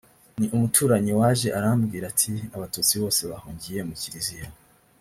[0.39, 4.47] ni umuturanyi waje arambwira ati abatutsi bose bahungiye mu kiliziya